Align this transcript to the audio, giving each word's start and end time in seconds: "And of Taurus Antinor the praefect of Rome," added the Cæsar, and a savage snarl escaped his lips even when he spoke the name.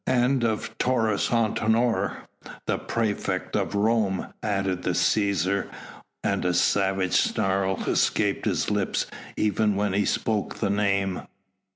"And 0.07 0.43
of 0.43 0.75
Taurus 0.79 1.27
Antinor 1.29 2.25
the 2.65 2.79
praefect 2.79 3.55
of 3.55 3.75
Rome," 3.75 4.33
added 4.41 4.81
the 4.81 4.93
Cæsar, 4.93 5.67
and 6.23 6.43
a 6.43 6.55
savage 6.55 7.13
snarl 7.13 7.83
escaped 7.83 8.45
his 8.45 8.71
lips 8.71 9.05
even 9.37 9.75
when 9.75 9.93
he 9.93 10.05
spoke 10.05 10.55
the 10.55 10.71
name. 10.71 11.21